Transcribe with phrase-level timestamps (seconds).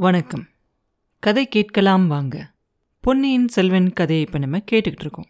[0.00, 0.46] வணக்கம்.
[1.18, 2.50] கதை கேட்கலாம் வாங்க.
[3.00, 5.26] பொன்னியின் செல்வன் கதையை இப்போ நம்ம கேட்டுக்கிட்டு இருக்கோம்.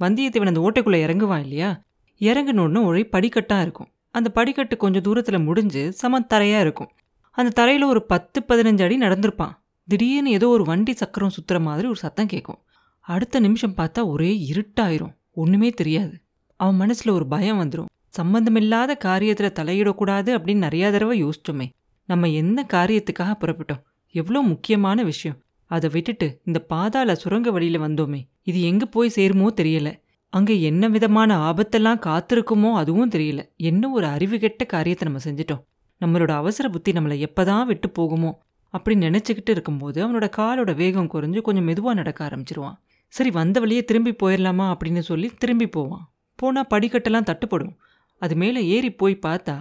[0.00, 1.82] வந்தியத்தேவன் அந்த ஓட்டைக்குள்ளே இறங்குவான் இல்லையா?
[2.18, 3.88] இறங்கினோடனே ஒரே படிக்கட்டாக இருக்கும்.
[4.10, 6.90] அந்த படிக்கட்டு கொஞ்சம் தூரத்தில் முடிஞ்சு சம தரையாக இருக்கும்.
[7.30, 9.52] அந்த தரையில் ஒரு பத்து பதினஞ்சு அடி நடந்திருப்பான்.
[9.86, 12.58] திடீர்னு ஏதோ ஒரு வண்டி சக்கரம் சுற்றுற மாதிரி ஒரு சத்தம் கேட்கும்.
[13.00, 15.14] அடுத்த நிமிஷம் பார்த்தா ஒரே இருட்டாயிரும்.
[15.32, 16.20] ஒன்றுமே தெரியாது.
[16.56, 21.68] அவன் மனசில் ஒரு பயம் வந்துடும் சம்பந்தமில்லாத காரியத்தில் தலையிடக்கூடாது அப்படின்னு நிறையா தடவை யோசிச்சோமே.
[22.04, 23.82] நம்ம என்ன காரியத்துக்காக புறப்பட்டோம்?
[24.14, 25.38] எவ்வளோ முக்கியமான விஷயம்.
[25.66, 28.20] அதை விட்டுட்டு இந்த பாதாள சுரங்க வழியில் வந்தோமே.
[28.42, 29.90] இது எங்கே போய் சேருமோ தெரியல.
[30.32, 33.40] அங்கே என்ன விதமான ஆபத்தெல்லாம் காத்திருக்குமோ அதுவும் தெரியல.
[33.56, 35.62] என்ன ஒரு அறிவுகெட்ட காரியத்தை நம்ம செஞ்சிட்டோம்.
[36.00, 38.30] நம்மளோட அவசர புத்தி நம்மளை எப்பதான் விட்டு போகுமோ
[38.74, 42.76] அப்படின்னு நினச்சிக்கிட்டு இருக்கும்போது அவனோட காலோட வேகம் குறைஞ்சு கொஞ்சம் மெதுவாக நடக்க ஆரம்பிச்சிருவான்.
[43.08, 46.04] சரி வந்த வழியே திரும்பி போயிடலாமா அப்படின்னு சொல்லி திரும்பி போவான்.
[46.38, 47.74] போனால் படிக்கட்டெல்லாம் தட்டுப்படும்.
[48.22, 49.56] அது மேலே ஏறி போய் பார்த்தா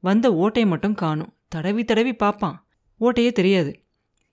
[0.00, 1.32] வந்த ஓட்டையை மட்டும் காணும்.
[1.48, 2.56] தடவி தடவி பார்ப்பான்.
[3.00, 3.72] ஓட்டையே தெரியாது.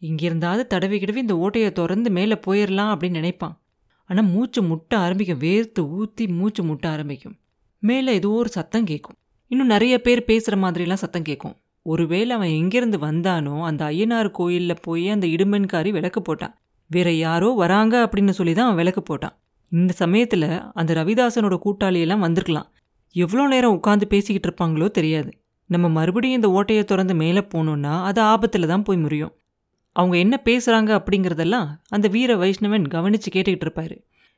[0.03, 3.55] இங்கிருந்தாவது தடவி கிடவி இந்த ஓட்டையை திறந்து மேலே போயிடலாம் அப்படின்னு நினைப்பான்.
[4.09, 7.35] ஆனால் மூச்சு முட்ட ஆரம்பிக்கும் வேர்த்து ஊற்றி மூச்சு முட்ட ஆரம்பிக்கும்.
[7.83, 9.17] மேலே ஏதோ ஒரு சத்தம் கேட்கும்
[9.51, 11.55] இன்னும் நிறைய பேர் பேசுகிற மாதிரிலாம் சத்தம் கேட்கும்
[11.85, 16.53] ஒருவேளை அவன் எங்கேருந்து வந்தானோ அந்த ஐயனார் கோயிலில் போய் அந்த இடுமன்காரி விளக்கு போட்டான்.
[16.91, 19.35] வேற யாரோ வராங்க அப்படின்னு சொல்லி தான் அவன் விளக்கு போட்டான்.
[19.71, 20.47] இந்த சமயத்தில்
[20.79, 22.67] அந்த ரவிதாசனோட கூட்டாளியெல்லாம் வந்திருக்கலாம்.
[23.15, 25.31] எவ்வளோ நேரம் உட்காந்து பேசிக்கிட்டு இருப்பாங்களோ தெரியாது.
[25.69, 29.33] நம்ம மறுபடியும் இந்த ஓட்டையை திறந்து மேலே போனோன்னா அது ஆபத்தில் தான் போய் முடியும்
[29.93, 33.97] அவங்க என்ன பேசுகிறாங்க அப்படிங்கிறதெல்லாம் அந்த வீர வைஷ்ணவன் கவனித்து கேட்டுக்கிட்டு இருப்பாரு.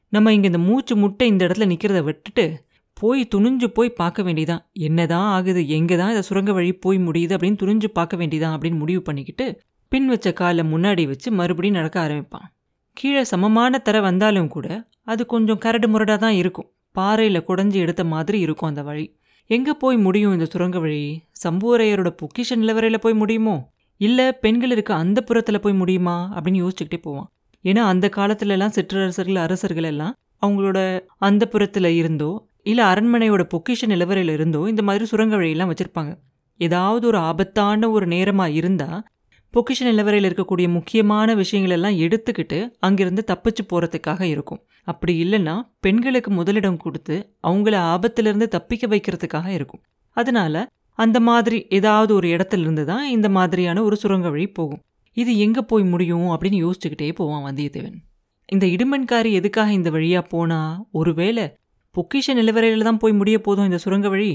[0.09, 5.29] நம்ம இங்கே இந்த மூச்சு முட்டை இந்த இடத்துல நிற்கிறத விட்டுட்டு போய் துணிஞ்சு போய் பார்க்க வேண்டியதான் என்னதான்
[5.37, 5.67] ஆகுது?
[5.67, 10.07] எங்கே தான் இதை சுரங்க வழி போய் முடியுது அப்படின்னு துணிஞ்சு பார்க்க வேண்டியதான் அப்படின்னு முடிவு பண்ணிக்கிட்டு பின்
[10.07, 12.47] வச்ச காலை முன்னாடி வச்சு மறுபடியும் நடக்க ஆரம்பிப்பான்.
[12.93, 16.71] கீழே சமமான தர வந்தாலும் கூட அது கொஞ்சம் கரடு முரடாக தான் இருக்கும்.
[16.91, 19.05] பாறையில் குடஞ்சி எடுத்த மாதிரி இருக்கும் அந்த வழி.
[19.45, 21.23] எங்கே போய் முடியும் இந்த சுரங்க வழி?
[21.43, 23.55] சம்புவரையரோட பொக்கிஷ நிலவரையில் போய் முடியுமோ?
[24.01, 26.15] இல்லை பெண்கள் இருக்க அந்த புறத்தில் போய் முடியுமா?
[26.35, 27.31] அப்படின்னு யோசிச்சுக்கிட்டே போவான்.
[27.63, 30.79] ஏன்னா அந்த காலத்துலலாம் சிற்றரசர்கள் அரசர்கள் எல்லாம் அவங்களோட
[31.17, 36.17] அந்த புறத்தில் இருந்தோ இல்லை அரண்மனையோட பொக்கிஷ நிலவரையில் இருந்தோ இந்த மாதிரி சுரங்க வழியெல்லாம் வச்சுருப்பாங்க.
[36.59, 39.05] ஏதாவது ஒரு ஆபத்தான ஒரு நேரமாக இருந்தால்
[39.53, 44.61] பொக்கிஷ நிலவரையில் இருக்கக்கூடிய முக்கியமான விஷயங்களெல்லாம் எடுத்துக்கிட்டு அங்கிருந்து தப்பிச்சு போகிறதுக்காக இருக்கும்.
[44.83, 49.81] அப்படி இல்லைன்னா பெண்களுக்கு முதலிடம் கொடுத்து அவங்கள ஆபத்திலிருந்து தப்பிக்க வைக்கிறதுக்காக இருக்கும்.
[50.17, 50.55] அதனால
[50.99, 54.81] அந்த மாதிரி ஏதாவது ஒரு இடத்துல இருந்து தான் இந்த மாதிரியான ஒரு சுரங்க வழி போகும்.
[55.17, 57.97] இது எங்கே போய் முடியும் அப்படின்னு யோசிச்சுக்கிட்டே போவான் வந்தியத்தேவன்.
[58.49, 60.59] இந்த இடுமன்காரி எதுக்காக இந்த வழியா போனா?
[60.91, 61.45] ஒருவேளை
[61.95, 64.31] பொக்கிஷ நிலவரையில் தான் போய் முடிய போதும் இந்த சுரங்க வழி?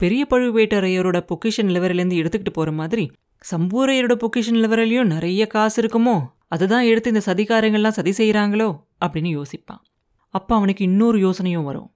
[0.00, 3.04] பெரிய பழுவேட்டரையரோட பொக்கிஷ நிலவரையிலேருந்து எடுத்துக்கிட்டு போகிற மாதிரி
[3.44, 6.16] சம்பூரையரோட பொக்கிஷ நிலவரையிலையும் நிறைய காசு இருக்குமோ?
[6.48, 8.68] அதுதான் எடுத்து இந்த சதிகாரங்கள்லாம் சதி செய்கிறாங்களோ
[9.04, 9.82] அப்படின்னு யோசிப்பான்.
[10.34, 11.88] அப்போ அவனுக்கு இன்னொரு யோசனையும் வரும்.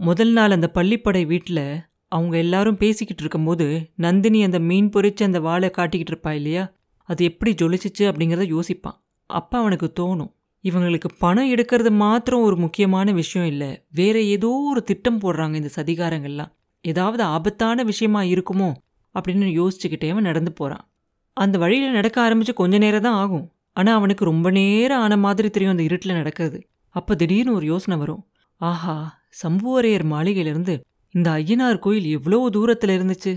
[0.00, 1.64] முதல் நாள் அந்த பள்ளிப்படை வீட்டில்
[2.12, 6.64] அவங்க எல்லாரும் பேசிக்கிட்டு இருக்கும்போது நந்தினி அந்த மீன் பொறிச்சு அந்த வாழை காட்டிக்கிட்டு இருப்பா இல்லையா?
[7.08, 8.98] அது எப்படி ஜொலிச்சிச்சு அப்படிங்கிறத யோசிப்பான்.
[9.30, 10.32] அப்போ அவனுக்கு தோணும்
[10.64, 13.70] இவங்களுக்கு பணம் எடுக்கிறது மாத்திரம் ஒரு முக்கியமான விஷயம் இல்லை.
[13.92, 16.52] வேற ஏதோ ஒரு திட்டம் போடுறாங்க இந்த சதிகாரங்கள்லாம்.
[16.84, 18.70] ஏதாவது ஆபத்தான விஷயமா இருக்குமோ
[19.14, 20.84] அப்படின்னு யோசிச்சுக்கிட்டே அவன் நடந்து போகிறான்
[21.36, 23.46] அந்த வழியில் நடக்க ஆரம்பித்து கொஞ்ச நேரம் தான் ஆகும்.
[23.72, 26.58] ஆனால் அவனுக்கு ரொம்ப நேரம் ஆன மாதிரி தெரியும் அந்த இருட்டில் நடக்கிறது.
[26.94, 28.22] அப்போ திடீர்னு ஒரு யோசனை வரும்.
[28.60, 28.94] ஆஹா
[29.42, 30.74] சம்புவரையர் மாளிகையிலிருந்து
[31.16, 33.32] இந்த ஐயனார் கோயில் எவ்வளோ தூரத்தில் இருந்துச்சு.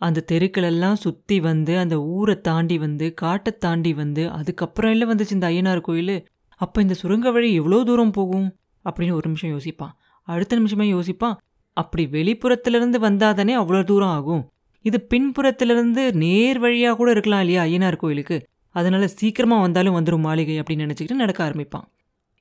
[0.00, 5.46] அந்த தெருக்களெல்லாம் சுற்றி வந்து அந்த ஊரை தாண்டி வந்து காட்டை தாண்டி வந்து அதுக்கப்புறம் இல்லை வந்துச்சு இந்த
[5.48, 6.16] ஐயனார் கோயில்?
[6.56, 8.48] அப்போ இந்த சுரங்க வழி எவ்வளோ தூரம் போகும்?
[8.84, 9.92] அப்படின்னு ஒரு நிமிஷம் யோசிப்பான்.
[10.22, 11.36] அடுத்த நிமிஷமே யோசிப்பான்
[11.72, 14.44] அப்படி வெளிப்புறத்திலிருந்து வந்தாதானே அவ்வளோ தூரம் ஆகும்?
[14.80, 18.36] இது பின்புறத்திலிருந்து நேர் வழியாக கூட இருக்கலாம் இல்லையா ஐயனார் கோயிலுக்கு?
[18.70, 21.86] அதனால சீக்கிரமாக வந்தாலும் வந்துடும் மாளிகை அப்படின்னு நினச்சிக்கிட்டு நடக்க ஆரம்பிப்பான்.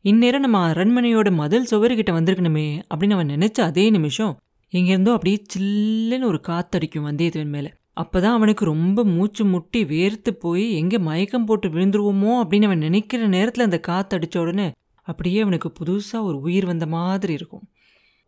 [0.02, 4.34] இந்நேரம் நம்ம அரண்மனையோட மதில் சுவருக்கிட்ட வந்திருக்கணுமே அப்படின்னு அவன் நினைச்ச அதே நிமிஷம்
[4.78, 7.70] இங்கேருந்தோ அப்படியே சில்லுன்னு ஒரு காத்தடிக்கும் வந்தியத்தேவன் மேலே.
[7.94, 12.32] அப்போ தான் அவனுக்கு ரொம்ப மூச்சு முட்டி வேர்த்து போய் எங்கே மயக்கம் போட்டு விழுந்துருவோமோ?
[12.42, 14.72] அப்படின்னு அவன் நினைக்கிற நேரத்தில் அந்த காத்தடிச்ச உடனே
[15.08, 17.64] அப்படியே அவனுக்கு புதுசாக ஒரு உயிர் வந்த மாதிரி இருக்கும்.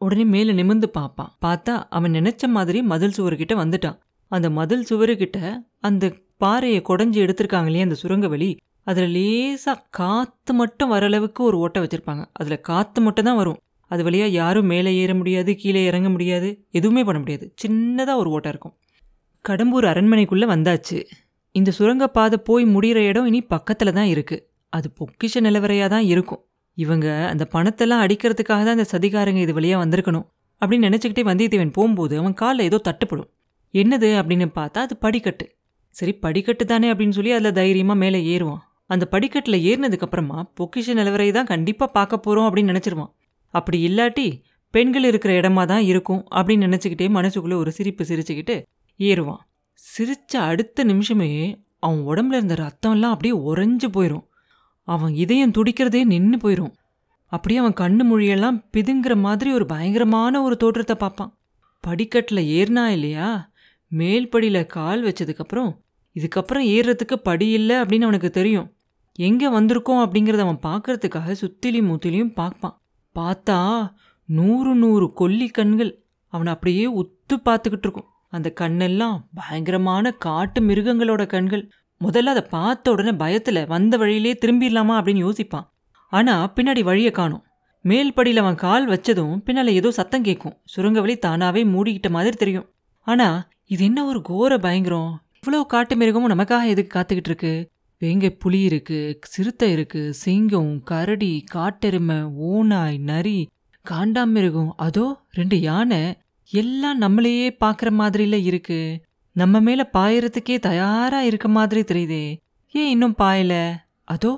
[0.01, 1.31] உடனே மேலே நிமிர்ந்து பார்ப்பான்.
[1.45, 3.97] பார்த்தா அவன் நினச்ச மாதிரி மதில் சுவர்கிட்ட வந்துட்டான்.
[4.31, 5.39] அந்த மதில் சுவருக்கிட்ட
[5.79, 6.05] அந்த
[6.37, 8.49] பாறையை குடஞ்சி எடுத்திருக்காங்க இல்லையா அந்த சுரங்க வழி
[8.83, 12.25] அதில் லேசாக காற்று மட்டும் வர அளவுக்கு ஒரு ஓட்டை வச்சுருப்பாங்க.
[12.33, 13.57] அதில் காற்று மட்டும் தான் வரும்.
[13.91, 17.45] அது வழியாக யாரும் மேலே ஏற முடியாது கீழே இறங்க முடியாது எதுவுமே பண்ண முடியாது.
[17.61, 18.75] சின்னதாக ஒரு ஓட்டை இருக்கும்.
[19.45, 20.97] கடம்பூர் அரண்மனைக்குள்ளே வந்தாச்சு.
[21.55, 24.43] இந்த சுரங்கப்பாதை போய் முடிகிற இடம் இனி பக்கத்தில் தான் இருக்குது
[24.73, 26.41] அது பொக்கிஷ நிலவரையாக தான் இருக்கும்.
[26.77, 30.25] இவங்க அந்த பணத்தெல்லாம் அடிக்கிறதுக்காக தான் இந்த சதிகாரங்க இது வழியாக வந்திருக்கணும்.
[30.61, 33.29] அப்படின்னு நினச்சிக்கிட்டே வந்தியத்தேவன் போகும்போது அவன் காலில் ஏதோ தட்டுப்படும்.
[33.73, 35.45] என்னது அப்படின்னு பார்த்தா அது படிக்கட்டு.
[35.95, 38.61] சரி படிக்கட்டு தானே அப்படின்னு சொல்லி அதில் தைரியமாக மேலே ஏறுவான்.
[38.93, 43.11] அந்த படிக்கட்டில் ஏறினதுக்கப்புறமா பொக்கிஷ நிலவரை தான் கண்டிப்பாக பார்க்க போகிறோம் அப்படின்னு நினச்சிருவான்.
[43.59, 44.27] அப்படி இல்லாட்டி
[44.73, 48.55] பெண்கள் இருக்கிற இடமா தான் இருக்கும் அப்படின்னு நினச்சிக்கிட்டே மனசுக்குள்ளே ஒரு சிரிப்பு சிரிச்சுக்கிட்டு
[48.99, 49.41] ஏறுவான்.
[49.81, 51.29] சிரித்த அடுத்த நிமிஷமே
[51.85, 54.25] அவன் உடம்புல இருந்த ரத்தம்லாம் அப்படியே உறைஞ்சு போயிடும்
[54.87, 56.73] அவன் இதயம் துடிக்கிறதே நின்று போயிடும்
[57.31, 61.31] அப்படியே அவன் கண்ணு மொழியெல்லாம் பிதுங்கிற மாதிரி ஒரு பயங்கரமான ஒரு தோற்றத்தை பார்ப்பான்.
[61.83, 63.27] படிக்கட்டில் ஏறினா இல்லையா?
[63.91, 65.71] மேல்படியில் கால் வச்சதுக்கப்புறம்
[66.15, 68.67] இதுக்கப்புறம் ஏறுறதுக்கு படி இல்லை அப்படின்னு அவனுக்கு தெரியும்.
[69.19, 72.75] எங்கே வந்திருக்கோம் அப்படிங்கிறத அவன் பார்க்கறதுக்காக சுத்திலையும் மூத்திலையும் பார்ப்பான்.
[73.19, 73.59] பார்த்தா
[74.29, 75.91] நூறு நூறு கொல்லி கண்கள்.
[76.33, 78.09] அவனை அப்படியே உத்து பார்த்துக்கிட்டு இருக்கும்.
[78.29, 81.71] அந்த கண்ணெல்லாம் பயங்கரமான காட்டு மிருகங்களோட கண்கள்.
[82.01, 84.95] முதல்ல அதை பார்த்த உடனே பயத்தில் வந்த வழியிலே திரும்பிடலாமா?
[84.99, 85.67] அப்படின்னு யோசிப்பான்.
[86.11, 87.43] ஆனால் பின்னாடி வழியை காணும்.
[87.81, 90.57] மேல் படியில் அவன் கால் வச்சதும் பின்னால் ஏதோ சத்தம் கேட்கும்.
[90.63, 92.67] சுரங்க வழி தானாகவே மூடிக்கிட்ட மாதிரி தெரியும்.
[93.07, 95.11] ஆனால் இது என்ன ஒரு கோர பயங்கரம்?
[95.37, 97.53] இவ்வளோ காட்டு மிருகமும் நமக்காக எதுக்கு காத்துக்கிட்டு இருக்கு?
[98.01, 102.17] வேங்கை புலி இருக்கு சிறுத்தை இருக்கு சிங்கம் கரடி காட்டெருமை
[102.49, 103.39] ஓநாய் நரி
[103.85, 106.01] காண்டாமிருகம் அதோ ரெண்டு யானை
[106.51, 108.79] எல்லாம் நம்மளையே பார்க்குற மாதிரில இருக்கு.
[109.35, 112.25] நம்ம மேல பாயறதுக்கே தயாரா இருக்க மாதிரி தெரியுதே.
[112.73, 113.53] ஏன் இன்னும் பாயல?
[114.03, 114.31] அதோ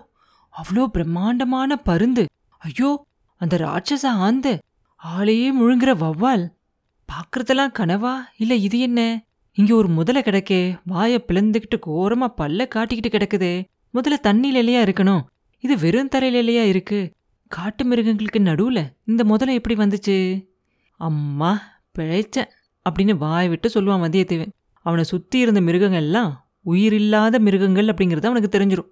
[0.54, 2.26] அவ்வளோ பிரம்மாண்டமான பருந்து.
[2.62, 3.06] ஐயோ
[3.42, 4.54] அந்த ராட்சச ஆந்து
[5.04, 6.46] ஆளையே முழுங்குற வவ்வால்
[7.10, 8.16] பார்க்கறதெல்லாம் கனவா?
[8.38, 9.02] இல்ல இது என்ன?
[9.60, 10.76] இங்கே ஒரு முதலை கிடக்கே.
[10.86, 13.54] வாயை பிளந்துக்கிட்டு கோரமா பல்ல காட்டிக்கிட்டு கிடக்குதே.
[13.94, 15.24] முதல்ல தண்ணியில இல்லையா இருக்கணும்.
[15.60, 17.00] இது வெறும் தரையில இல்லையா இருக்கு.
[17.48, 20.48] காட்டு மிருகங்களுக்கு நடுவுல இந்த முதலை எப்படி வந்துச்சு?
[20.98, 21.52] அம்மா
[21.98, 22.50] பிழைச்சேன்
[22.90, 24.54] அப்படின்னு வாய் விட்டு சொல்லுவான் வந்தியத்தேவன்.
[24.86, 26.32] அவனை சுத்தி இருந்த மிருகங்கள் எல்லாம்
[26.64, 28.90] உயிரில்லாத மிருகங்கள் அப்படிங்கிறது அவனுக்கு தெரிஞ்சிரும்.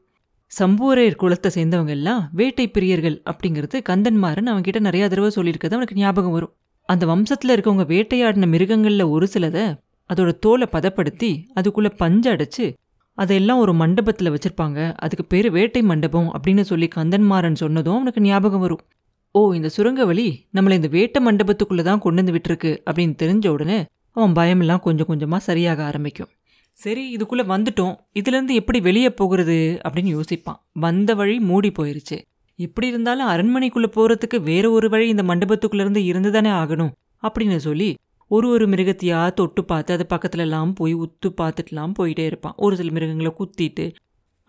[0.52, 6.54] சம்பூரையர் குலத்தை சேர்ந்தவங்க எல்லாம் வேட்டை பிரியர்கள் அப்படிங்கிறது கந்தன்மாரன் அவன்கிட்ட நிறைய தடவை சொல்லியிருக்கிறது அவனுக்கு ஞாபகம் வரும்.
[6.90, 9.66] அந்த வம்சத்துல இருக்கவங்க வேட்டையாடின மிருகங்கள்ல ஒரு சிலதை
[10.10, 12.66] அதோட தோலை பதப்படுத்தி அதுக்குள்ளே பஞ்சு அடைச்சு
[13.18, 14.80] அதெல்லாம் ஒரு மண்டபத்தில் வச்சுருப்பாங்க.
[14.96, 18.84] அதுக்கு பேர் வேட்டை மண்டபம் அப்படின்னு சொல்லி கந்தன்மாரன் சொன்னதும் அவனுக்கு ஞாபகம் வரும்.
[19.32, 23.80] ஓ இந்த சுரங்க வழி நம்மளை இந்த வேட்டை மண்டபத்துக்குள்ளே தான் கொண்டு வந்து விட்டுருக்கு அப்படின்னு தெரிஞ்ச உடனே
[24.12, 26.30] அவன் பயமெல்லாம் கொஞ்சம் கொஞ்சமாக சரியாக ஆரம்பிக்கும்.
[26.78, 27.96] சரி இதுக்குள்ளே வந்துட்டோம்.
[28.20, 30.60] இதுலேருந்து எப்படி வெளியே போகிறது அப்படின்னு யோசிப்பான்.
[30.86, 32.18] வந்த வழி மூடி போயிருச்சு.
[32.60, 36.92] எப்படி இருந்தாலும் அரண்மனைக்குள்ளே போகிறதுக்கு வேற ஒரு வழி இந்த மண்டபத்துக்குள்ளேருந்து இருந்து தானே ஆகணும்
[37.24, 37.90] அப்படின்னு சொல்லி
[38.28, 42.54] ஒரு ஒரு மிருகத்தையாக தொட்டு பார்த்து அது பக்கத்துலலாம் போய் உத்து பார்த்துட்டுலாம் போயிட்டே இருப்பான்.
[42.58, 43.94] ஒரு சில மிருகங்களை குத்திட்டு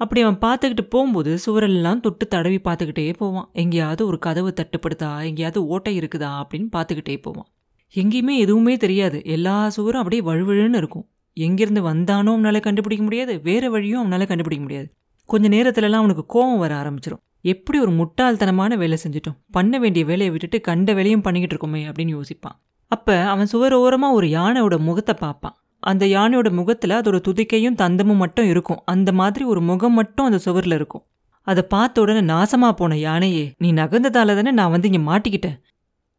[0.00, 3.48] அப்படி அவன் பார்த்துக்கிட்டு போகும்போது சுவரெல்லாம் தொட்டு தடவி பார்த்துக்கிட்டே போவான்.
[3.52, 5.25] எங்கேயாவது ஒரு கதவு தட்டுப்படுதா?
[5.25, 6.30] எங்கேயாவது ஓட்டை இருக்குதா?
[6.40, 7.46] அப்படின்னு பார்த்துக்கிட்டே போவான்.
[7.94, 9.25] எங்கேயுமே எதுவுமே தெரியாது.
[9.25, 11.06] எல்லா சுவரும் அப்படியே வழுவழுன்னு இருக்கும்.
[11.36, 13.40] எங்கேருந்து வந்தானோ அவனால் கண்டுபிடிக்க முடியாது.
[13.40, 14.88] வேறு வழியும் அவனால் கண்டுபிடிக்க முடியாது.
[15.25, 19.38] கொஞ்ச நேரத்துலலாம் அவனுக்கு கோபம் வர ஆரம்பிச்சிடும் எப்படி ஒரு முட்டாள்தனமான வேலை செஞ்சுட்டோம்.
[19.50, 22.56] பண்ண வேண்டிய வேலையை விட்டுட்டு கண்ட வேலையும் பண்ணிக்கிட்டு இருக்கோமே அப்படின்னு யோசிப்பான்.
[22.88, 25.56] அப்ப அவன் சுவர் ஓரமா ஒரு யானையோட முகத்தை பார்ப்பான்.
[25.81, 28.82] அந்த யானையோட முகத்துல அதோட துதிக்கையும் தந்தமும் மட்டும் இருக்கும்.
[28.85, 31.05] அந்த மாதிரி ஒரு முகம் மட்டும் அந்த சுவர்ல இருக்கும்.
[31.43, 35.58] அதை பார்த்த உடனே நாசமா போன யானையே நீ நகர்ந்ததால தானே நான் வந்து இங்க மாட்டிக்கிட்டேன்.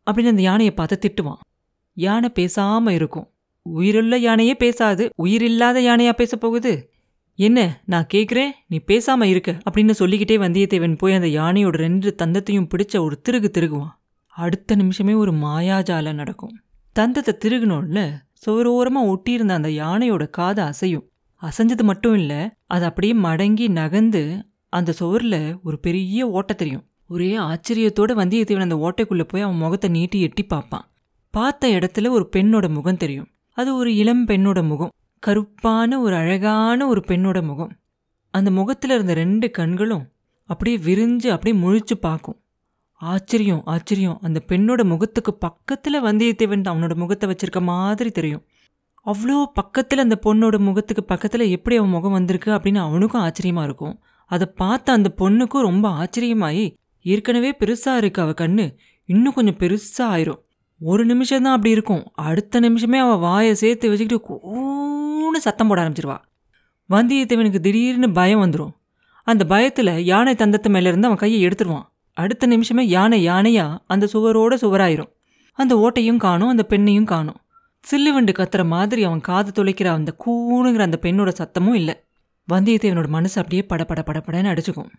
[0.08, 1.42] அப்படின்னு அந்த யானையை பார்த்து திட்டுவான்.
[1.94, 3.28] யானை பேசாம இருக்கும்.
[3.62, 5.10] உயிருள்ள யானையே பேசாது.
[5.16, 6.92] உயிரில்லாத யானையா பேச போகுது.
[7.36, 13.00] என்ன நான் கேட்குறேன் நீ பேசாம இருக்க அப்படின்னு சொல்லிக்கிட்டே வந்தியத்தேவன் போய் அந்த யானையோட ரெண்டு தந்தத்தையும் பிடிச்ச
[13.00, 13.99] ஒரு திருகு திருகுவான்.
[14.40, 16.54] அடுத்த நிமிஷமே ஒரு மாயாஜாலம் நடக்கும்.
[16.96, 18.02] தந்தத்தை திருகுனோடல
[18.46, 21.06] சுவரோரமாக ஒட்டியிருந்த அந்த யானையோட காது அசையும்.
[21.42, 24.22] அசைஞ்சது மட்டும் இல்லை அது அப்படியே மடங்கி நகர்ந்து
[24.74, 26.86] அந்த சுவரில் ஒரு பெரிய ஓட்டை தெரியும்.
[27.08, 30.86] ஒரே ஆச்சரியத்தோட வந்தியத்தேவன் அந்த ஓட்டைக்குள்ளே போய் அவன் முகத்தை நீட்டி எட்டி பார்ப்பான்.
[31.34, 33.30] பார்த்த இடத்துல ஒரு பெண்ணோட முகம் தெரியும்.
[33.58, 34.94] அது ஒரு இளம் பெண்ணோட முகம்.
[35.24, 37.72] கருப்பான ஒரு அழகான ஒரு பெண்ணோட முகம்.
[38.34, 40.06] அந்த முகத்தில் இருந்த ரெண்டு கண்களும்
[40.50, 42.38] அப்படியே விரிஞ்சு அப்படியே முழிச்சு பார்க்கும்.
[43.02, 44.20] ஆச்சரியம் ஆச்சரியம்.
[44.22, 48.44] அந்த பெண்ணோட முகத்துக்கு பக்கத்தில் வந்தியத்தேவன் அவனோட முகத்தை வச்சிருக்க மாதிரி தெரியும்.
[49.06, 54.00] அவ்வளோ பக்கத்தில் அந்த பொண்ணோட முகத்துக்கு பக்கத்தில் எப்படி அவன் முகம் வந்திருக்கு அப்படின்னு அவனுக்கும் ஆச்சரியமாக இருக்கும்.
[54.26, 56.66] அதை பார்த்த அந்த பொண்ணுக்கும் ரொம்ப ஆச்சரியமாயி
[57.02, 58.76] ஏற்கனவே பெருசாக இருக்கு அவள் கண்ணு.
[59.06, 60.42] இன்னும் கொஞ்சம் பெருசாக ஆயிரும்.
[60.82, 62.04] ஒரு நிமிஷம் தான் அப்படி இருக்கும்.
[62.14, 66.18] அடுத்த நிமிஷமே அவள் வாயை சேர்த்து வச்சுக்கிட்டு கூன்னு சத்தம் போட ஆரம்பிச்சிருவா.
[66.90, 68.74] வந்தியத்தேவனுக்கு திடீர்னு பயம் வந்துடும்
[69.24, 71.88] அந்த பயத்தில் யானை தந்தத்து மேலேருந்து அவன் கையை எடுத்துருவான்.
[72.22, 75.12] அடுத்த நிமிஷமே யானை யானையா அந்த சுவரோட சுவராயிரும்.
[75.58, 77.40] அந்த ஓட்டையும் காணும் அந்த பெண்ணையும் காணும்.
[77.84, 81.96] சில்லுவண்டு கத்துற மாதிரி அவன் காது துளைக்கிற அந்த கூணுங்கிற அந்த பெண்ணோட சத்தமும் இல்லை.
[82.48, 84.90] வந்தியத்தேவனோட மனசு அப்படியே படபட படப்படன்னு அடிச்சுக்கும்.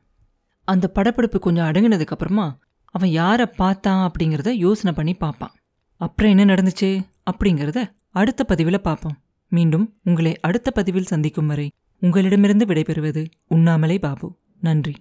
[0.68, 2.46] அந்த படப்பிடிப்பு கொஞ்சம் அடங்கினதுக்கு அப்புறமா
[2.94, 5.54] அவன் யாரை பார்த்தான் அப்படிங்கிறத யோசனை பண்ணி பார்ப்பான்.
[6.00, 6.90] அப்புறம் என்ன நடந்துச்சு
[7.30, 7.80] அப்படிங்கிறத
[8.20, 9.18] அடுத்த பதிவில் பார்ப்போம்.
[9.52, 11.66] மீண்டும் உங்களை அடுத்த பதிவில் சந்திக்கும் வரை
[12.02, 14.28] உங்களிடமிருந்து விடைபெறுவது உண்ணாமலே பாபு.
[14.60, 14.94] நன்றி.